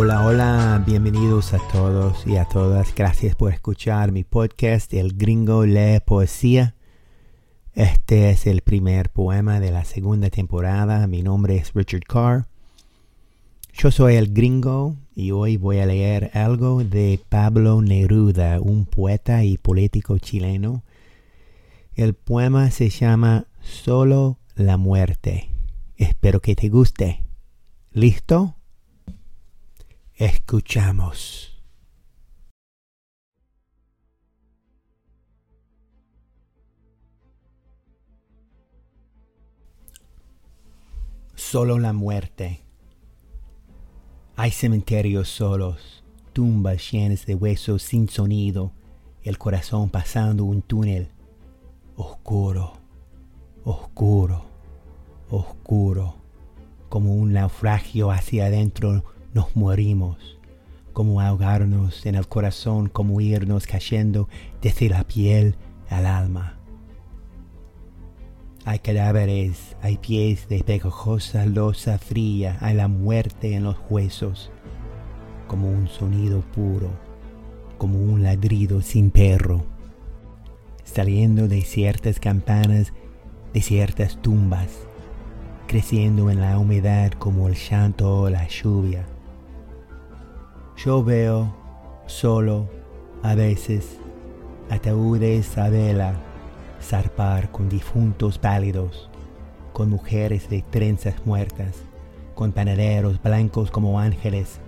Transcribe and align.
Hola, 0.00 0.24
hola, 0.24 0.84
bienvenidos 0.86 1.52
a 1.54 1.58
todos 1.72 2.24
y 2.24 2.36
a 2.36 2.44
todas. 2.44 2.94
Gracias 2.94 3.34
por 3.34 3.52
escuchar 3.52 4.12
mi 4.12 4.22
podcast 4.22 4.94
El 4.94 5.14
Gringo 5.14 5.66
Lee 5.66 5.98
Poesía. 6.06 6.76
Este 7.74 8.30
es 8.30 8.46
el 8.46 8.60
primer 8.60 9.10
poema 9.10 9.58
de 9.58 9.72
la 9.72 9.84
segunda 9.84 10.30
temporada. 10.30 11.04
Mi 11.08 11.24
nombre 11.24 11.56
es 11.56 11.72
Richard 11.74 12.04
Carr. 12.06 12.46
Yo 13.72 13.90
soy 13.90 14.14
el 14.14 14.32
gringo 14.32 14.94
y 15.16 15.32
hoy 15.32 15.56
voy 15.56 15.80
a 15.80 15.86
leer 15.86 16.30
algo 16.32 16.84
de 16.84 17.18
Pablo 17.28 17.82
Neruda, 17.82 18.60
un 18.60 18.86
poeta 18.86 19.42
y 19.42 19.58
político 19.58 20.16
chileno. 20.18 20.84
El 21.96 22.14
poema 22.14 22.70
se 22.70 22.88
llama 22.88 23.46
Solo 23.62 24.38
la 24.54 24.76
muerte. 24.76 25.50
Espero 25.96 26.38
que 26.38 26.54
te 26.54 26.68
guste. 26.68 27.24
¿Listo? 27.90 28.57
Escuchamos. 30.18 31.56
Solo 41.36 41.78
la 41.78 41.92
muerte. 41.92 42.64
Hay 44.34 44.50
cementerios 44.50 45.28
solos, 45.28 46.02
tumbas 46.32 46.90
llenas 46.90 47.24
de 47.24 47.36
huesos 47.36 47.84
sin 47.84 48.08
sonido, 48.08 48.72
el 49.22 49.38
corazón 49.38 49.88
pasando 49.88 50.42
un 50.42 50.62
túnel 50.62 51.12
oscuro, 51.94 52.72
oscuro, 53.62 54.46
oscuro, 55.30 56.16
como 56.88 57.14
un 57.14 57.34
naufragio 57.34 58.10
hacia 58.10 58.46
adentro 58.46 59.04
nos 59.38 59.54
morimos, 59.54 60.36
como 60.92 61.20
ahogarnos 61.20 62.04
en 62.06 62.16
el 62.16 62.26
corazón, 62.26 62.88
como 62.88 63.20
irnos 63.20 63.68
cayendo 63.68 64.28
desde 64.60 64.88
la 64.88 65.04
piel 65.04 65.54
al 65.88 66.06
alma. 66.06 66.58
Hay 68.64 68.80
cadáveres, 68.80 69.76
hay 69.80 69.96
pies 69.96 70.48
de 70.48 70.64
pegajosa 70.64 71.46
losa 71.46 71.98
fría, 71.98 72.58
hay 72.60 72.74
la 72.74 72.88
muerte 72.88 73.54
en 73.54 73.62
los 73.62 73.76
huesos, 73.88 74.50
como 75.46 75.70
un 75.70 75.86
sonido 75.86 76.40
puro, 76.40 76.90
como 77.78 78.00
un 78.00 78.24
ladrido 78.24 78.82
sin 78.82 79.12
perro, 79.12 79.64
saliendo 80.82 81.46
de 81.46 81.62
ciertas 81.62 82.18
campanas, 82.18 82.92
de 83.54 83.62
ciertas 83.62 84.20
tumbas, 84.20 84.70
creciendo 85.68 86.28
en 86.28 86.40
la 86.40 86.58
humedad 86.58 87.12
como 87.12 87.46
el 87.46 87.54
llanto 87.54 88.22
o 88.22 88.30
la 88.30 88.48
lluvia 88.48 89.06
yo 90.78 91.02
veo 91.02 91.52
solo 92.06 92.68
a 93.24 93.34
veces 93.34 93.98
ataúdes 94.70 95.58
a 95.58 95.68
vela 95.70 96.14
zarpar 96.80 97.50
con 97.50 97.68
difuntos 97.68 98.38
pálidos, 98.38 99.10
con 99.72 99.90
mujeres 99.90 100.48
de 100.48 100.62
trenzas 100.62 101.16
muertas, 101.26 101.74
con 102.36 102.52
panaderos 102.52 103.20
blancos 103.20 103.72
como 103.72 103.98
ángeles, 103.98 104.60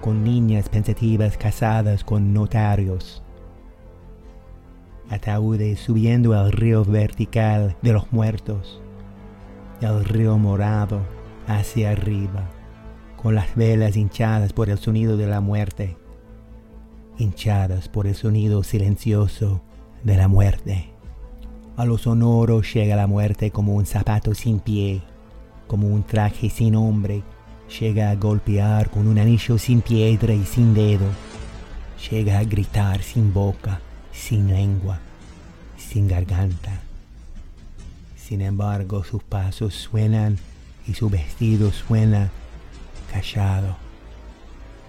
con 0.00 0.24
niñas 0.24 0.68
pensativas 0.68 1.36
casadas 1.36 2.02
con 2.02 2.34
notarios. 2.34 3.22
Ataúdes 5.08 5.78
subiendo 5.78 6.34
al 6.34 6.50
río 6.50 6.84
vertical 6.84 7.76
de 7.80 7.92
los 7.92 8.12
muertos, 8.12 8.80
el 9.80 10.04
río 10.04 10.36
morado 10.36 11.00
hacia 11.46 11.92
arriba 11.92 12.50
con 13.24 13.34
las 13.34 13.56
velas 13.56 13.96
hinchadas 13.96 14.52
por 14.52 14.68
el 14.68 14.76
sonido 14.76 15.16
de 15.16 15.26
la 15.26 15.40
muerte, 15.40 15.96
hinchadas 17.16 17.88
por 17.88 18.06
el 18.06 18.14
sonido 18.14 18.62
silencioso 18.62 19.62
de 20.02 20.18
la 20.18 20.28
muerte. 20.28 20.90
A 21.78 21.86
lo 21.86 21.96
sonoro 21.96 22.60
llega 22.60 22.96
la 22.96 23.06
muerte 23.06 23.50
como 23.50 23.76
un 23.76 23.86
zapato 23.86 24.34
sin 24.34 24.60
pie, 24.60 25.00
como 25.66 25.88
un 25.88 26.02
traje 26.02 26.50
sin 26.50 26.76
hombre, 26.76 27.22
llega 27.80 28.10
a 28.10 28.14
golpear 28.14 28.90
con 28.90 29.08
un 29.08 29.18
anillo 29.18 29.56
sin 29.56 29.80
piedra 29.80 30.34
y 30.34 30.44
sin 30.44 30.74
dedo, 30.74 31.06
llega 32.10 32.38
a 32.38 32.44
gritar 32.44 33.00
sin 33.00 33.32
boca, 33.32 33.80
sin 34.12 34.48
lengua, 34.48 34.98
sin 35.78 36.08
garganta. 36.08 36.82
Sin 38.18 38.42
embargo, 38.42 39.02
sus 39.02 39.22
pasos 39.22 39.72
suenan 39.72 40.36
y 40.86 40.92
su 40.92 41.08
vestido 41.08 41.72
suena 41.72 42.30
callado, 43.14 43.76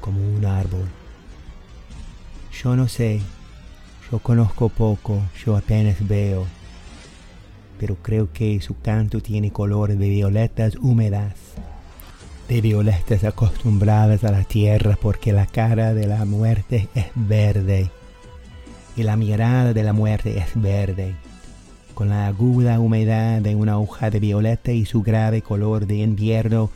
como 0.00 0.20
un 0.20 0.46
árbol. 0.46 0.88
Yo 2.62 2.76
no 2.76 2.86
sé, 2.86 3.20
yo 4.10 4.20
conozco 4.20 4.68
poco, 4.68 5.20
yo 5.44 5.56
apenas 5.56 6.06
veo, 6.06 6.46
pero 7.80 7.96
creo 7.96 8.32
que 8.32 8.60
su 8.60 8.80
canto 8.80 9.20
tiene 9.20 9.50
color 9.50 9.96
de 9.96 10.08
violetas 10.08 10.76
húmedas, 10.76 11.34
de 12.48 12.60
violetas 12.60 13.24
acostumbradas 13.24 14.22
a 14.22 14.30
la 14.30 14.44
tierra 14.44 14.96
porque 15.02 15.32
la 15.32 15.46
cara 15.46 15.92
de 15.92 16.06
la 16.06 16.24
muerte 16.24 16.88
es 16.94 17.06
verde 17.16 17.90
y 18.94 19.02
la 19.02 19.16
mirada 19.16 19.72
de 19.72 19.82
la 19.82 19.92
muerte 19.92 20.38
es 20.38 20.50
verde, 20.54 21.16
con 21.94 22.10
la 22.10 22.28
aguda 22.28 22.78
humedad 22.78 23.40
de 23.40 23.56
una 23.56 23.80
hoja 23.80 24.10
de 24.10 24.20
violeta 24.20 24.70
y 24.70 24.84
su 24.84 25.02
grave 25.02 25.42
color 25.42 25.86
de 25.86 25.96
invierno 25.96 26.70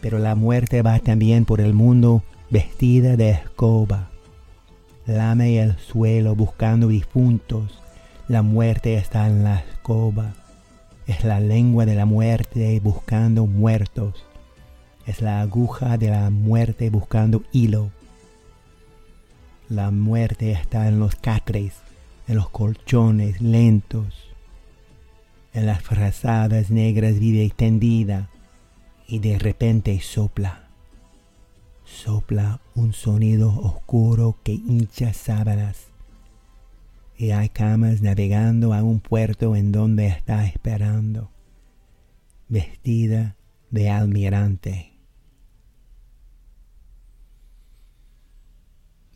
pero 0.00 0.18
la 0.18 0.34
muerte 0.34 0.82
va 0.82 0.98
también 0.98 1.44
por 1.44 1.60
el 1.60 1.74
mundo 1.74 2.22
vestida 2.48 3.16
de 3.16 3.30
escoba. 3.30 4.08
Lame 5.06 5.60
el 5.60 5.76
suelo 5.78 6.34
buscando 6.34 6.88
difuntos. 6.88 7.78
La 8.28 8.42
muerte 8.42 8.94
está 8.94 9.26
en 9.26 9.44
la 9.44 9.60
escoba. 9.60 10.32
Es 11.06 11.24
la 11.24 11.40
lengua 11.40 11.84
de 11.84 11.94
la 11.94 12.06
muerte 12.06 12.80
buscando 12.82 13.46
muertos. 13.46 14.24
Es 15.06 15.20
la 15.20 15.40
aguja 15.40 15.98
de 15.98 16.10
la 16.10 16.30
muerte 16.30 16.88
buscando 16.90 17.42
hilo. 17.52 17.90
La 19.68 19.90
muerte 19.90 20.52
está 20.52 20.88
en 20.88 20.98
los 20.98 21.14
catres, 21.14 21.74
en 22.26 22.36
los 22.36 22.48
colchones 22.50 23.40
lentos 23.40 24.29
en 25.52 25.66
las 25.66 25.82
frazadas 25.82 26.70
negras 26.70 27.18
vive 27.18 27.44
extendida 27.44 28.30
y 29.06 29.18
de 29.18 29.38
repente 29.38 29.98
sopla. 30.00 30.68
Sopla 31.84 32.60
un 32.76 32.92
sonido 32.92 33.48
oscuro 33.48 34.38
que 34.44 34.52
hincha 34.52 35.12
sábanas. 35.12 35.88
Y 37.16 37.32
hay 37.32 37.48
camas 37.48 38.00
navegando 38.00 38.72
a 38.72 38.82
un 38.82 39.00
puerto 39.00 39.56
en 39.56 39.72
donde 39.72 40.06
está 40.06 40.46
esperando, 40.46 41.30
vestida 42.48 43.36
de 43.70 43.90
almirante. 43.90 44.92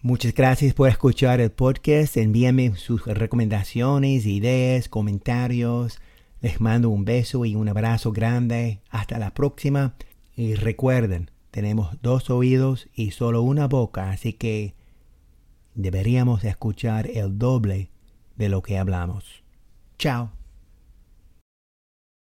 Muchas 0.03 0.35
gracias 0.35 0.75
por 0.75 0.91
escuchar 0.91 1.41
el 1.41 1.51
podcast. 1.51 2.19
Envíame 2.19 2.77
sus 2.77 3.07
recomendaciones, 3.07 4.27
ideas, 4.27 4.91
comentarios 4.91 5.99
les 6.45 6.61
mando 6.61 6.91
un 6.91 7.07
beso 7.07 7.47
y 7.47 7.55
un 7.55 7.71
abrazo 7.71 8.13
grande. 8.13 8.83
Hasta 8.91 9.19
la 9.19 9.33
próxima. 9.33 9.95
Y 10.37 10.57
recuerden, 10.57 11.31
tenemos 11.51 11.97
dos 12.03 12.29
oídos 12.29 12.87
y 12.95 13.13
solo 13.13 13.41
una 13.41 13.67
boca, 13.67 14.11
así 14.11 14.35
que 14.35 14.75
deberíamos 15.75 16.45
escuchar 16.45 17.07
el 17.07 17.39
doble 17.39 17.89
de 18.37 18.51
lo 18.51 18.61
que 18.61 18.77
hablamos. 18.77 19.43
Chao. 19.99 20.33